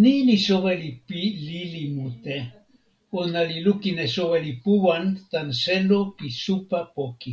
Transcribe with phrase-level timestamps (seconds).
[0.00, 2.36] ni li soweli pi lili mute.
[3.20, 7.32] ona li lukin e soweli Puwan tan selo pi supa poki.